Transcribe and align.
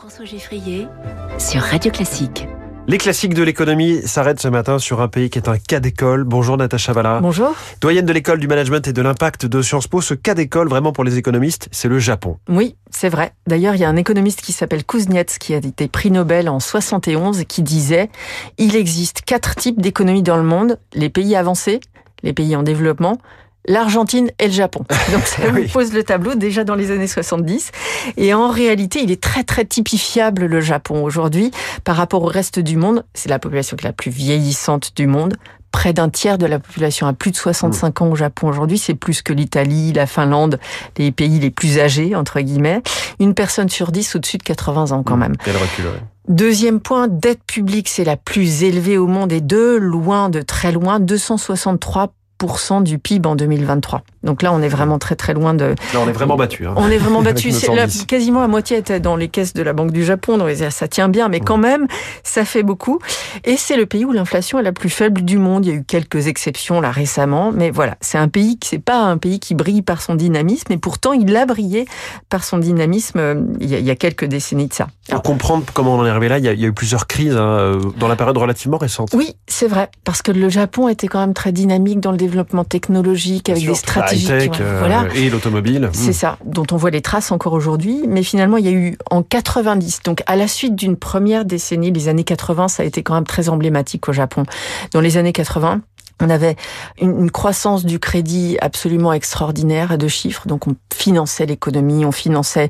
François 0.00 0.24
Geffrier 0.24 0.88
sur 1.38 1.60
Radio 1.60 1.92
Classique. 1.92 2.48
Les 2.88 2.96
classiques 2.96 3.34
de 3.34 3.42
l'économie 3.42 4.00
s'arrêtent 4.00 4.40
ce 4.40 4.48
matin 4.48 4.78
sur 4.78 5.02
un 5.02 5.08
pays 5.08 5.28
qui 5.28 5.38
est 5.38 5.46
un 5.46 5.58
cas 5.58 5.78
d'école. 5.78 6.24
Bonjour 6.24 6.56
Natacha 6.56 6.94
Valla. 6.94 7.20
Bonjour. 7.20 7.54
Doyenne 7.82 8.06
de 8.06 8.12
l'école 8.14 8.38
du 8.38 8.48
management 8.48 8.88
et 8.88 8.94
de 8.94 9.02
l'impact 9.02 9.44
de 9.44 9.60
Sciences 9.60 9.88
Po, 9.88 10.00
ce 10.00 10.14
cas 10.14 10.32
d'école 10.32 10.70
vraiment 10.70 10.94
pour 10.94 11.04
les 11.04 11.18
économistes, 11.18 11.68
c'est 11.70 11.88
le 11.88 11.98
Japon. 11.98 12.38
Oui, 12.48 12.76
c'est 12.90 13.10
vrai. 13.10 13.34
D'ailleurs, 13.46 13.74
il 13.74 13.82
y 13.82 13.84
a 13.84 13.90
un 13.90 13.96
économiste 13.96 14.40
qui 14.40 14.52
s'appelle 14.52 14.84
Kuznets 14.86 15.36
qui 15.38 15.52
a 15.52 15.58
été 15.58 15.86
prix 15.86 16.10
Nobel 16.10 16.48
en 16.48 16.60
71 16.60 17.44
qui 17.46 17.62
disait 17.62 18.08
il 18.56 18.76
existe 18.76 19.20
quatre 19.20 19.54
types 19.54 19.82
d'économies 19.82 20.22
dans 20.22 20.38
le 20.38 20.44
monde 20.44 20.78
les 20.94 21.10
pays 21.10 21.36
avancés, 21.36 21.78
les 22.22 22.32
pays 22.32 22.56
en 22.56 22.62
développement, 22.62 23.18
l'Argentine 23.66 24.30
et 24.38 24.46
le 24.46 24.52
Japon. 24.52 24.84
Donc 25.12 25.22
ça 25.24 25.42
Oui. 25.52 25.62
vous 25.66 25.72
pose 25.72 25.92
le 25.92 26.02
tableau 26.02 26.34
déjà 26.34 26.64
dans 26.64 26.74
les 26.74 26.90
années 26.90 27.06
70. 27.06 27.72
Et 28.16 28.34
en 28.34 28.48
réalité, 28.50 29.00
il 29.02 29.10
est 29.10 29.20
très 29.22 29.44
très 29.44 29.64
typifiable 29.64 30.46
le 30.46 30.60
Japon 30.60 31.02
aujourd'hui 31.04 31.50
par 31.84 31.96
rapport 31.96 32.22
au 32.22 32.26
reste 32.26 32.58
du 32.58 32.76
monde. 32.76 33.04
C'est 33.14 33.28
la 33.28 33.38
population 33.38 33.76
la 33.82 33.92
plus 33.92 34.10
vieillissante 34.10 34.92
du 34.96 35.06
monde. 35.06 35.36
Près 35.72 35.92
d'un 35.92 36.08
tiers 36.08 36.36
de 36.36 36.46
la 36.46 36.58
population 36.58 37.06
a 37.06 37.12
plus 37.12 37.30
de 37.30 37.36
65 37.36 38.02
ans 38.02 38.08
au 38.10 38.16
Japon 38.16 38.48
aujourd'hui. 38.48 38.76
C'est 38.76 38.94
plus 38.96 39.22
que 39.22 39.32
l'Italie, 39.32 39.92
la 39.92 40.06
Finlande, 40.06 40.58
les 40.98 41.12
pays 41.12 41.38
les 41.38 41.50
plus 41.52 41.78
âgés, 41.78 42.16
entre 42.16 42.40
guillemets. 42.40 42.82
Une 43.20 43.34
personne 43.34 43.68
sur 43.68 43.92
dix 43.92 44.16
au-dessus 44.16 44.38
de 44.38 44.42
80 44.42 44.90
ans 44.90 45.04
quand 45.04 45.16
même. 45.16 45.36
Quel 45.44 45.56
recul, 45.56 45.84
ouais. 45.84 46.00
Deuxième 46.28 46.80
point, 46.80 47.06
dette 47.08 47.42
publique, 47.44 47.88
c'est 47.88 48.04
la 48.04 48.16
plus 48.16 48.64
élevée 48.64 48.98
au 48.98 49.06
monde 49.06 49.30
et 49.32 49.40
de 49.40 49.76
loin, 49.80 50.28
de 50.28 50.42
très 50.42 50.72
loin, 50.72 50.98
263 50.98 52.12
du 52.80 52.98
PIB 52.98 53.26
en 53.26 53.36
2023. 53.36 54.02
Donc 54.22 54.42
là, 54.42 54.52
on 54.52 54.60
est 54.60 54.68
vraiment 54.68 54.98
très 54.98 55.16
très 55.16 55.32
loin 55.34 55.54
de. 55.54 55.74
Là, 55.94 56.00
on 56.04 56.08
est 56.08 56.12
vraiment 56.12 56.36
battu. 56.36 56.66
hein. 56.66 56.74
On 56.76 56.90
est 56.90 56.98
vraiment 56.98 57.22
battu. 57.22 57.50
C'est 57.52 57.68
la- 57.74 57.88
110. 57.88 58.04
quasiment 58.06 58.40
la 58.40 58.48
moitié 58.48 58.76
était 58.76 59.00
dans 59.00 59.16
les 59.16 59.28
caisses 59.28 59.54
de 59.54 59.62
la 59.62 59.72
Banque 59.72 59.92
du 59.92 60.04
Japon. 60.04 60.36
Donc 60.38 60.50
ça 60.70 60.88
tient 60.88 61.08
bien, 61.08 61.28
mais 61.28 61.40
quand 61.40 61.56
même, 61.56 61.86
ça 62.22 62.44
fait 62.44 62.62
beaucoup. 62.62 62.98
Et 63.44 63.56
c'est 63.56 63.76
le 63.76 63.86
pays 63.86 64.04
où 64.04 64.12
l'inflation 64.12 64.58
est 64.58 64.62
la 64.62 64.72
plus 64.72 64.90
faible 64.90 65.22
du 65.22 65.38
monde. 65.38 65.64
Il 65.64 65.68
y 65.68 65.72
a 65.72 65.76
eu 65.76 65.84
quelques 65.84 66.26
exceptions 66.26 66.80
là 66.80 66.90
récemment, 66.90 67.50
mais 67.52 67.70
voilà, 67.70 67.96
c'est 68.00 68.18
un 68.18 68.28
pays 68.28 68.58
qui 68.58 68.68
c'est 68.70 68.78
pas 68.78 68.98
un 69.02 69.16
pays 69.18 69.40
qui 69.40 69.54
brille 69.54 69.82
par 69.82 70.00
son 70.02 70.14
dynamisme, 70.14 70.72
et 70.72 70.76
pourtant 70.78 71.12
il 71.12 71.34
a 71.36 71.46
brillé 71.46 71.86
par 72.28 72.44
son 72.44 72.58
dynamisme 72.58 73.18
euh, 73.18 73.34
il 73.60 73.68
y 73.70 73.74
a, 73.74 73.78
il 73.78 73.84
y 73.84 73.90
a 73.90 73.96
quelques 73.96 74.26
décennies 74.26 74.68
de 74.68 74.72
ça. 74.74 74.86
Pour 75.10 75.22
comprendre 75.22 75.64
comment 75.74 75.94
on 75.96 76.00
en 76.00 76.06
est 76.06 76.10
arrivé 76.10 76.28
là, 76.28 76.38
il 76.38 76.44
y 76.44 76.48
a, 76.48 76.52
il 76.52 76.60
y 76.60 76.64
a 76.64 76.68
eu 76.68 76.72
plusieurs 76.72 77.06
crises 77.06 77.34
hein, 77.36 77.40
euh, 77.58 77.80
dans 77.98 78.06
la 78.06 78.16
période 78.16 78.36
relativement 78.36 78.78
récente. 78.78 79.10
Oui, 79.14 79.34
c'est 79.48 79.66
vrai, 79.66 79.90
parce 80.04 80.22
que 80.22 80.30
le 80.30 80.48
Japon 80.48 80.88
était 80.88 81.08
quand 81.08 81.20
même 81.20 81.34
très 81.34 81.52
dynamique 81.52 82.00
dans 82.00 82.12
le 82.12 82.16
développement 82.18 82.64
technologique, 82.64 83.48
avec 83.48 83.64
des 83.66 83.74
stratégies. 83.74 84.09
La 84.10 84.16
qui- 84.18 84.24
high-tech 84.24 84.60
euh, 84.60 84.76
voilà. 84.80 85.04
et 85.14 85.30
l'automobile. 85.30 85.88
C'est 85.92 86.10
Hmm. 86.10 86.12
ça, 86.12 86.38
dont 86.44 86.66
on 86.72 86.76
voit 86.76 86.90
les 86.90 87.00
traces 87.02 87.30
encore 87.32 87.52
aujourd'hui. 87.52 88.02
Mais 88.08 88.22
finalement, 88.22 88.56
il 88.56 88.64
y 88.64 88.68
a 88.68 88.72
eu 88.72 88.96
en 89.10 89.22
90, 89.22 90.00
donc 90.04 90.22
à 90.26 90.36
la 90.36 90.48
suite 90.48 90.74
d'une 90.76 90.96
première 90.96 91.44
décennie, 91.44 91.90
les 91.92 92.08
années 92.08 92.24
80, 92.24 92.68
ça 92.68 92.82
a 92.82 92.86
été 92.86 93.02
quand 93.02 93.14
même 93.14 93.26
très 93.26 93.48
emblématique 93.48 94.08
au 94.08 94.12
Japon. 94.12 94.44
Dans 94.92 95.00
les 95.00 95.16
années 95.16 95.32
80, 95.32 95.80
on 96.22 96.28
avait 96.28 96.56
une, 97.00 97.18
une 97.18 97.30
croissance 97.30 97.84
du 97.86 97.98
crédit 97.98 98.58
absolument 98.60 99.12
extraordinaire 99.12 99.90
à 99.92 99.96
deux 99.96 100.08
chiffres. 100.08 100.46
Donc 100.46 100.66
on 100.66 100.74
finançait 100.94 101.46
l'économie, 101.46 102.04
on 102.04 102.12
finançait 102.12 102.68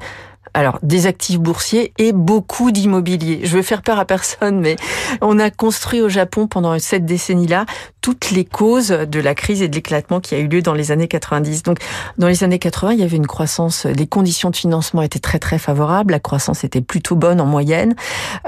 alors 0.54 0.78
des 0.82 1.06
actifs 1.06 1.38
boursiers 1.38 1.92
et 1.98 2.12
beaucoup 2.12 2.70
d'immobilier. 2.70 3.40
Je 3.44 3.56
veux 3.56 3.62
faire 3.62 3.82
peur 3.82 3.98
à 3.98 4.04
personne, 4.04 4.60
mais 4.60 4.76
on 5.20 5.38
a 5.38 5.50
construit 5.50 6.00
au 6.00 6.08
Japon 6.08 6.46
pendant 6.46 6.78
cette 6.78 7.04
décennie-là 7.04 7.66
toutes 8.00 8.30
les 8.30 8.44
causes 8.44 8.88
de 8.88 9.20
la 9.20 9.34
crise 9.34 9.62
et 9.62 9.68
de 9.68 9.74
l'éclatement 9.74 10.20
qui 10.20 10.34
a 10.34 10.38
eu 10.38 10.48
lieu 10.48 10.62
dans 10.62 10.74
les 10.74 10.90
années 10.92 11.08
90. 11.08 11.62
Donc 11.62 11.78
dans 12.18 12.28
les 12.28 12.44
années 12.44 12.58
80, 12.58 12.92
il 12.92 13.00
y 13.00 13.02
avait 13.02 13.16
une 13.16 13.26
croissance, 13.26 13.86
les 13.86 14.06
conditions 14.06 14.50
de 14.50 14.56
financement 14.56 15.02
étaient 15.02 15.18
très 15.18 15.38
très 15.38 15.58
favorables, 15.58 16.12
la 16.12 16.20
croissance 16.20 16.64
était 16.64 16.80
plutôt 16.80 17.16
bonne 17.16 17.40
en 17.40 17.46
moyenne. 17.46 17.94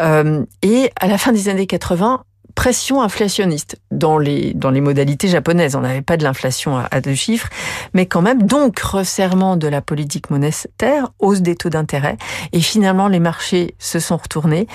Euh, 0.01 0.45
et 0.63 0.91
à 1.01 1.07
la 1.07 1.19
fin 1.19 1.33
des 1.33 1.49
années 1.49 1.67
80, 1.67 2.25
pression 2.55 3.03
inflationniste 3.03 3.77
dans 3.91 4.19
les 4.19 4.55
dans 4.55 4.71
les 4.71 4.81
modalités 4.81 5.29
japonaises. 5.29 5.77
On 5.77 5.81
n'avait 5.81 6.03
pas 6.03 6.17
de 6.17 6.25
l'inflation 6.25 6.77
à, 6.77 6.89
à 6.91 7.01
deux 7.01 7.15
chiffres, 7.15 7.49
mais 7.95 8.07
quand 8.07 8.23
même 8.23 8.43
donc 8.43 8.79
resserrement 8.79 9.57
de 9.57 9.69
la 9.69 9.81
politique 9.81 10.31
monétaire, 10.31 11.13
hausse 11.19 11.41
des 11.41 11.57
taux 11.57 11.71
d'intérêt, 11.71 12.17
et 12.53 12.61
finalement 12.61 13.09
les 13.09 13.21
marchés 13.21 13.75
se 13.79 13.99
sont 13.99 14.17
retournés, 14.17 14.67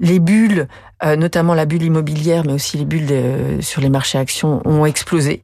les 0.00 0.18
bulles 0.18 0.68
euh, 1.04 1.16
notamment 1.16 1.54
la 1.54 1.66
bulle 1.66 1.82
immobilière, 1.82 2.42
mais 2.46 2.52
aussi 2.52 2.76
les 2.78 2.84
bulles 2.84 3.06
de- 3.06 3.60
sur 3.60 3.80
les 3.80 3.88
marchés 3.90 4.18
actions 4.18 4.62
ont 4.64 4.86
explosé. 4.86 5.42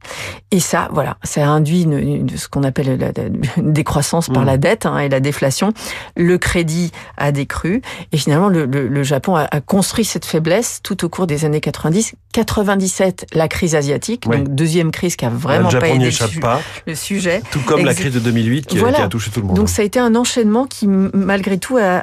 Et 0.51 0.59
ça, 0.59 0.89
voilà, 0.91 1.17
ça 1.23 1.43
a 1.45 1.47
induit 1.49 1.83
une, 1.83 1.97
une- 1.99 2.29
ce 2.37 2.47
qu'on 2.47 2.63
appelle 2.63 2.97
la, 2.97 3.07
la- 3.07 3.27
une 3.57 3.73
décroissance 3.73 4.27
par 4.29 4.43
Mmh. 4.43 4.45
la 4.47 4.57
dette 4.57 4.85
hein, 4.85 4.97
et 4.99 5.09
la 5.09 5.19
déflation. 5.19 5.73
Le 6.15 6.37
crédit 6.37 6.91
a 7.17 7.31
décru. 7.31 7.81
Et 8.11 8.17
finalement, 8.17 8.49
le, 8.49 8.65
le- 8.65 8.87
le 8.87 9.03
Japon 9.03 9.35
a, 9.35 9.47
a 9.51 9.61
construit 9.61 10.05
cette 10.05 10.25
faiblesse 10.25 10.79
tout 10.83 11.05
au 11.05 11.09
cours 11.09 11.27
des 11.27 11.45
années 11.45 11.61
90. 11.61 12.13
97, 12.33 13.25
la 13.33 13.47
crise 13.47 13.75
asiatique, 13.75 14.23
donc 14.29 14.47
deuxième 14.55 14.91
crise 14.91 15.15
qui 15.17 15.25
a 15.25 15.29
vraiment 15.29 15.69
le 15.69 15.79
pas 15.79 15.87
Japon 15.87 15.99
n'y 15.99 16.05
aidé 16.07 16.17
le, 16.19 16.27
su- 16.29 16.39
pas, 16.39 16.61
le 16.87 16.95
sujet. 16.95 17.41
tout 17.51 17.59
comme 17.65 17.83
la 17.83 17.93
crise 17.93 18.13
de 18.13 18.19
2008 18.19 18.67
qui, 18.67 18.79
a- 18.79 18.91
qui 18.93 19.01
a 19.01 19.07
touché 19.09 19.31
tout 19.31 19.41
le 19.41 19.47
monde. 19.47 19.55
Donc 19.57 19.67
ça 19.69 19.81
a 19.81 19.85
été 19.85 19.99
un 19.99 20.15
enchaînement 20.15 20.65
qui, 20.65 20.87
malgré 20.87 21.57
tout, 21.57 21.77
a, 21.77 21.97
a- 21.97 22.01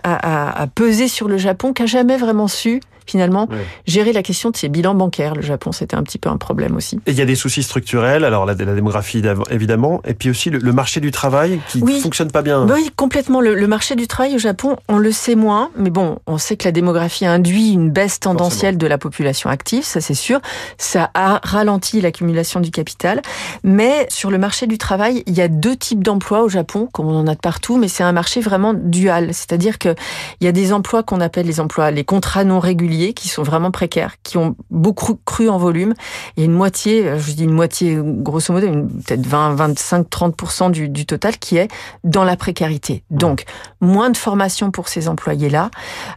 a- 0.50 0.62
a 0.62 0.66
pesé 0.66 1.08
sur 1.08 1.28
le 1.28 1.38
Japon, 1.38 1.72
qui 1.72 1.82
a 1.82 1.86
jamais 1.86 2.16
vraiment 2.18 2.46
su 2.48 2.80
finalement 3.10 3.48
gérer 3.86 4.12
la 4.12 4.22
question 4.22 4.50
de 4.50 4.56
ses 4.56 4.68
bilans 4.68 4.94
bancaires. 4.94 5.34
Le 5.34 5.42
Japon, 5.42 5.72
c'était 5.72 5.96
un 5.96 6.02
petit 6.02 6.18
peu 6.18 6.28
un 6.28 6.36
problème 6.36 6.76
aussi. 6.76 6.96
Et 7.06 7.12
il 7.12 7.18
y 7.18 7.22
a 7.22 7.24
des 7.26 7.34
soucis 7.34 7.62
structurels, 7.62 8.24
alors 8.24 8.46
la, 8.46 8.54
la 8.54 8.74
démographie 8.74 9.22
évidemment, 9.50 10.00
et 10.06 10.14
puis 10.14 10.30
aussi 10.30 10.50
le, 10.50 10.58
le 10.58 10.72
marché 10.72 11.00
du 11.00 11.10
travail 11.10 11.60
qui 11.68 11.80
Oui. 11.82 12.00
fonctionne 12.00 12.30
pas 12.30 12.42
bien. 12.42 12.66
Oui, 12.68 12.90
complètement. 12.96 13.40
Le, 13.40 13.54
le 13.54 13.66
marché 13.66 13.94
du 13.94 14.06
travail 14.06 14.34
au 14.34 14.38
Japon, 14.38 14.76
on 14.88 14.98
le 14.98 15.12
sait 15.12 15.34
moins, 15.34 15.70
mais 15.76 15.90
bon, 15.90 16.18
on 16.26 16.38
sait 16.38 16.56
que 16.56 16.64
la 16.64 16.72
démographie 16.72 17.26
induit 17.26 17.72
une 17.72 17.90
baisse 17.90 18.20
tendancielle 18.20 18.76
de 18.78 18.86
la 18.86 18.98
population 18.98 19.48
active, 19.50 19.84
ça 19.84 20.00
c'est 20.00 20.14
sûr. 20.14 20.40
Ça 20.76 21.10
a 21.14 21.40
ralenti 21.42 22.00
l'accumulation 22.00 22.60
du 22.60 22.70
capital. 22.70 23.22
Mais 23.64 24.06
sur 24.10 24.30
le 24.30 24.38
marché 24.38 24.66
du 24.66 24.78
travail, 24.78 25.22
il 25.26 25.34
y 25.34 25.40
a 25.40 25.48
deux 25.48 25.76
types 25.76 26.02
d'emplois 26.02 26.42
au 26.42 26.48
Japon, 26.48 26.88
comme 26.92 27.06
on 27.06 27.16
en 27.18 27.26
a 27.26 27.34
de 27.34 27.40
partout, 27.40 27.76
mais 27.76 27.88
c'est 27.88 28.02
un 28.02 28.12
marché 28.12 28.40
vraiment 28.40 28.74
dual. 28.74 29.28
C'est-à-dire 29.32 29.78
que 29.78 29.94
il 30.40 30.44
y 30.44 30.48
a 30.48 30.52
des 30.52 30.72
emplois 30.72 31.02
qu'on 31.02 31.20
appelle 31.20 31.46
les 31.46 31.60
emplois, 31.60 31.90
les 31.90 32.04
contrats 32.04 32.44
non 32.44 32.58
réguliers, 32.60 32.97
qui 33.14 33.28
sont 33.28 33.42
vraiment 33.42 33.70
précaires, 33.70 34.16
qui 34.22 34.36
ont 34.38 34.56
beaucoup 34.70 35.18
cru 35.24 35.48
en 35.48 35.58
volume. 35.58 35.94
Et 36.36 36.44
une 36.44 36.52
moitié, 36.52 37.06
euh, 37.06 37.18
je 37.18 37.32
dis 37.32 37.44
une 37.44 37.52
moitié, 37.52 37.98
grosso 38.02 38.52
modo, 38.52 38.66
peut-être 39.06 39.26
20, 39.26 39.54
25, 39.54 40.08
30% 40.08 40.70
du, 40.70 40.88
du 40.88 41.06
total 41.06 41.38
qui 41.38 41.56
est 41.56 41.68
dans 42.04 42.24
la 42.24 42.36
précarité. 42.36 43.02
Donc, 43.10 43.44
moins 43.80 44.10
de 44.10 44.16
formation 44.16 44.70
pour 44.70 44.88
ces 44.88 45.08
employés-là, 45.08 45.70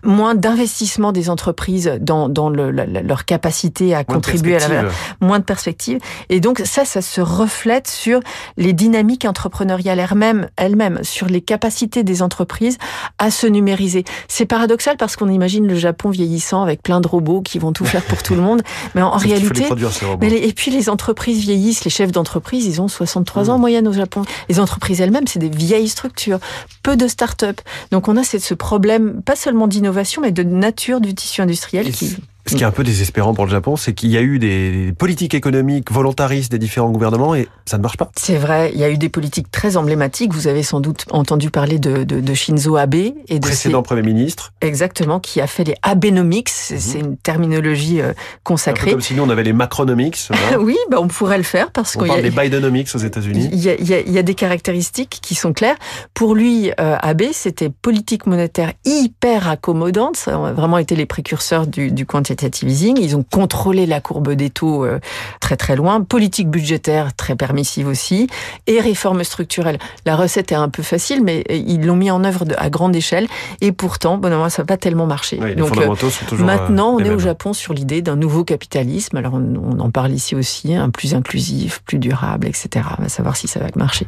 moins 0.04 0.36
d'investissement 0.36 1.12
des 1.12 1.30
entreprises 1.30 1.98
dans, 2.02 2.30
dans 2.30 2.50
le- 2.50 2.72
la- 2.72 2.86
la- 2.86 3.02
leur 3.02 3.26
capacité 3.26 3.94
à 3.94 3.98
Moins 3.98 4.04
contribuer 4.16 4.56
à 4.56 4.60
la 4.60 4.68
perspectives. 4.68 5.16
moins 5.22 5.40
de 5.40 5.44
perspectives. 5.44 6.00
Et 6.30 6.40
donc 6.40 6.62
ça, 6.66 6.86
ça 6.86 7.02
se 7.02 7.22
reflète 7.22 7.88
sur 7.88 8.20
les 8.58 8.74
dynamiques 8.74 9.26
entrepreneuriales 9.26 10.00
elles-mêmes, 10.00 10.50
elles-mêmes, 10.58 11.00
sur 11.04 11.28
les 11.28 11.42
capacités 11.42 12.04
des 12.04 12.22
entreprises 12.22 12.78
à 13.18 13.32
se 13.32 13.48
numériser. 13.48 14.04
C'est 14.28 14.46
paradoxal 14.46 14.98
parce 14.98 15.16
qu'on 15.16 15.30
imagine 15.30 15.68
le 15.68 15.76
Japon 15.76 16.10
vieillissant 16.10 16.62
avec 16.72 16.82
plein 16.84 17.02
de 17.02 17.08
robots 17.08 17.42
qui 17.42 17.60
vont 17.60 17.72
tout 17.74 17.86
faire 17.86 18.04
pour 18.04 18.24
tout 18.24 18.34
le 18.36 18.42
monde, 18.42 18.62
mais 18.96 19.02
en, 19.02 19.12
réalité, 19.18 19.64
produire, 19.66 19.90
mais 20.20 20.30
les- 20.30 20.38
et 20.48 20.54
puis 20.54 20.72
les 20.72 20.90
entreprises 20.90 21.40
vieillissent, 21.40 21.84
les 21.84 21.92
chefs 21.92 22.12
d'entreprise, 22.12 22.66
ils 22.66 22.82
ont 22.82 22.88
63 22.88 23.44
Mmh. 23.44 23.50
ans 23.50 23.54
en 23.54 23.60
moyenne 23.60 23.88
au 23.88 23.94
Japon. 23.94 24.24
Les 24.50 24.60
entreprises 24.60 25.00
elles-mêmes, 25.02 25.28
c'est 25.28 25.40
des 25.40 25.50
vieilles 25.50 25.90
structures, 25.90 26.40
peu 26.84 26.96
de 26.98 27.08
start-up. 27.08 27.62
Donc 27.92 28.08
on 28.08 28.18
a 28.18 28.24
ce 28.24 28.54
problème, 28.54 29.22
pas 29.22 29.36
seulement 29.36 29.68
d'innovation, 29.68 30.22
mais 30.22 30.32
de 30.32 30.44
nature 30.44 31.02
du 31.02 31.14
tissu 31.14 31.42
industriel 31.42 31.88
Et 31.88 31.92
qui... 31.92 32.16
Ce 32.48 32.56
qui 32.56 32.64
est 32.64 32.66
un 32.66 32.72
peu 32.72 32.84
désespérant 32.84 33.34
pour 33.34 33.46
le 33.46 33.52
Japon, 33.52 33.76
c'est 33.76 33.94
qu'il 33.94 34.10
y 34.10 34.18
a 34.18 34.22
eu 34.22 34.40
des 34.40 34.94
politiques 34.98 35.34
économiques 35.34 35.92
volontaristes 35.92 36.52
des 36.52 36.58
différents 36.60 36.90
gouvernements 36.90 37.36
et 37.36 37.48
ça 37.66 37.78
ne 37.78 37.84
marche 37.84 37.98
pas. 37.98 38.10
C'est 38.18 38.36
vrai, 38.38 38.72
il 38.74 38.80
y 38.80 38.84
a 38.84 38.90
eu 38.90 38.98
des 38.98 39.10
politiques 39.10 39.52
très 39.52 39.78
emblématiques. 39.78 40.34
Vous 40.34 40.48
avez 40.48 40.64
sans 40.64 40.80
doute 40.80 41.06
entendu 41.12 41.50
parler 41.52 41.78
de, 41.80 42.04
de, 42.04 42.20
de 42.20 42.34
Shinzo 42.34 42.76
Abe 42.78 42.96
et 42.96 43.14
de 43.30 43.40
Précédent 43.40 43.84
Premier 43.84 44.02
ministre, 44.02 44.52
ses, 44.62 44.68
exactement 44.68 45.20
qui 45.20 45.40
a 45.40 45.48
fait 45.48 45.64
les 45.64 45.76
Abenomics. 45.84 46.50
C'est 46.50 46.80
c'est 46.80 47.00
une 47.00 47.16
terminologie 47.18 48.02
euh, 48.02 48.10
un 48.10 48.14
peu 48.14 48.16
consacrée. 48.44 48.92
comme 48.92 49.02
si 49.02 49.14
nous 49.14 49.24
on 49.24 49.30
avait 49.30 49.44
les 49.44 49.54
Macronomics, 49.54 50.18
hein. 50.32 50.58
Oui, 50.60 50.78
bah 50.90 50.98
on 51.00 51.08
pourrait 51.08 51.38
le 51.38 51.44
faire 51.44 51.72
parce 51.72 51.96
on 51.96 52.00
qu'il 52.00 52.08
y 52.08 52.12
a- 52.12 52.14
parle 52.16 52.24
des 52.24 52.30
Bidenomics 52.32 52.90
aux 52.96 53.00
États-Unis. 53.00 53.50
Y, 53.54 53.82
y 53.82 54.04
il 54.08 54.12
y 54.14 54.18
a 54.18 54.24
des 54.24 54.36
caractéristiques 54.36 55.20
qui 55.22 55.36
sont 55.36 55.54
claires. 55.54 55.76
Pour 56.14 56.36
lui, 56.36 56.72
euh, 56.80 56.96
Abe, 57.02 57.24
c'était 57.34 57.70
politique 57.70 58.26
monétaire 58.26 58.74
hyper 58.86 59.48
accommodante. 59.48 60.18
Ça 60.18 60.36
a 60.36 60.52
vraiment 60.54 60.78
été 60.80 60.96
les 60.96 61.06
précurseurs 61.06 61.68
du, 61.68 61.92
du 61.92 62.06
quantitative 62.06 62.32
easing. 62.64 62.98
Ils 63.00 63.16
ont 63.16 63.24
contrôlé 63.24 63.86
la 63.86 64.02
courbe 64.02 64.34
des 64.34 64.50
taux 64.50 64.86
euh, 64.86 65.00
très 65.40 65.58
très 65.58 65.76
loin. 65.76 66.02
Politique 66.02 66.50
budgétaire 66.50 67.14
très 67.14 67.36
permissive 67.36 67.88
aussi. 67.88 68.28
Et 68.68 68.80
réforme 68.80 69.24
structurelle. 69.24 69.78
La 70.06 70.16
recette 70.16 70.52
est 70.52 70.56
un 70.56 70.70
peu 70.70 70.84
facile, 70.84 71.24
mais 71.24 71.44
euh, 71.50 71.56
ils 71.56 71.86
l'ont 71.86 71.96
mis 71.96 72.12
en 72.12 72.24
œuvre 72.24 72.46
à 72.58 72.70
grande 72.70 72.96
échelle. 72.96 73.28
Et 73.62 73.72
pourtant, 73.72 74.18
bon, 74.18 74.30
non, 74.30 74.50
ça 74.50 74.64
n'a 74.64 74.66
pas 74.66 74.78
tellement 74.78 75.06
marché. 75.06 75.40
Oui, 75.42 75.56
Donc, 75.56 75.72
euh, 75.72 75.76
fondamentaux 75.76 76.10
sont 76.10 76.26
toujours 76.26 76.46
Maintenant, 76.46 76.96
on 76.96 77.00
est 77.00 77.10
au. 77.10 77.22
Japon 77.22 77.54
sur 77.54 77.76
l'idée 77.76 78.02
d'un 78.02 78.16
nouveau 78.16 78.44
capitalisme. 78.44 79.16
Alors, 79.16 79.36
on, 79.36 79.56
on 79.56 79.80
en 79.80 79.92
parle 79.92 80.12
ici 80.12 80.36
aussi, 80.36 80.74
un 80.74 80.90
plus 80.90 81.14
inclusif, 81.14 81.82
plus 81.86 82.00
durable, 82.00 82.48
etc. 82.48 82.86
On 82.98 83.04
va 83.04 83.10
savoir 83.10 83.36
si 83.36 83.48
ça 83.48 83.60
va 83.60 83.68
marcher. 83.76 84.08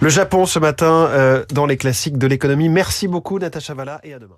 Le 0.00 0.08
Japon 0.08 0.46
ce 0.46 0.58
matin 0.58 1.08
euh, 1.10 1.44
dans 1.52 1.66
les 1.66 1.76
classiques 1.76 2.18
de 2.18 2.26
l'économie. 2.26 2.68
Merci 2.68 3.08
beaucoup 3.08 3.38
Natacha 3.38 3.74
Valla 3.74 4.00
et 4.04 4.14
à 4.14 4.18
demain. 4.18 4.36